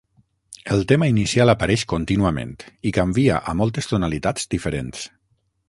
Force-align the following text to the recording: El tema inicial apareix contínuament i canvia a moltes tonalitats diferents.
El 0.75 0.79
tema 0.91 1.09
inicial 1.11 1.51
apareix 1.53 1.83
contínuament 1.93 2.55
i 2.91 2.95
canvia 2.97 3.37
a 3.53 3.57
moltes 3.63 3.93
tonalitats 3.93 4.51
diferents. 4.55 5.09